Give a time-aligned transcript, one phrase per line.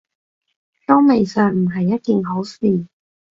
[0.87, 2.87] 都未嘗唔係一件好事